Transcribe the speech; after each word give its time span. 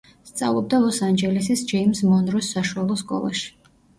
სწავლობდა 0.27 0.77
ლოს-ანჯელესის 0.85 1.61
ჯეიმზ 1.71 2.01
მონროს 2.13 2.51
საშუალო 2.57 2.99
სკოლაში. 3.05 3.49